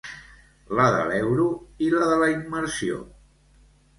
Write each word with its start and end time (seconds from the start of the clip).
La 0.77 0.85
de 0.95 1.03
l'euro 1.09 1.45
i 1.87 1.91
la 1.95 2.09
de 2.13 2.17
la 2.23 2.31
immersió. 2.37 2.99